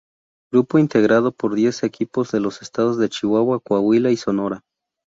Grupo 0.51 0.79
integrado 0.79 1.31
por 1.31 1.53
diez 1.53 1.83
equipos 1.83 2.31
de 2.31 2.39
los 2.39 2.63
estados 2.63 2.97
de 2.97 3.07
Chihuahua, 3.07 3.59
Coahuila 3.59 4.09
y 4.09 4.17
Sonora. 4.17 4.63